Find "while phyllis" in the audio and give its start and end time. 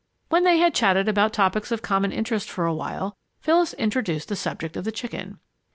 2.73-3.73